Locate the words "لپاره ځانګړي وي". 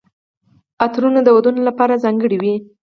1.69-2.55